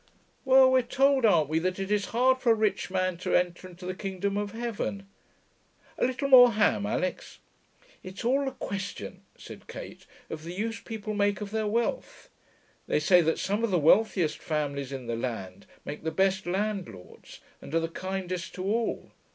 'Well, 0.45 0.71
we're 0.71 0.81
told, 0.81 1.25
aren't 1.27 1.47
we, 1.47 1.59
that 1.59 1.77
it 1.77 1.91
is 1.91 2.05
hard 2.05 2.39
for 2.39 2.51
a 2.53 2.55
rich 2.55 2.89
man 2.89 3.17
to 3.17 3.35
enter 3.35 3.67
into 3.69 3.85
the 3.85 3.93
kingdom 3.93 4.35
of 4.35 4.53
heaven.... 4.53 5.07
A 5.99 6.05
little 6.05 6.27
more 6.27 6.53
ham, 6.53 6.87
Alix?' 6.87 7.37
'It's 8.01 8.25
all 8.25 8.47
a 8.47 8.51
question,' 8.51 9.21
said 9.37 9.67
Kate, 9.67 10.07
'of 10.31 10.43
the 10.43 10.53
use 10.55 10.79
people 10.79 11.13
make 11.13 11.39
of 11.39 11.51
their 11.51 11.67
wealth. 11.67 12.29
They 12.87 12.99
say 12.99 13.21
that 13.21 13.37
some 13.37 13.63
of 13.63 13.69
the 13.69 13.77
wealthiest 13.77 14.39
families 14.39 14.91
in 14.91 15.05
the 15.05 15.15
land 15.15 15.67
make 15.85 16.03
the 16.03 16.09
best 16.09 16.47
landlords 16.47 17.39
and 17.61 17.71
are 17.75 17.79
the 17.79 17.87
kindest 17.87 18.55
to 18.55 18.63
all. 18.65 19.11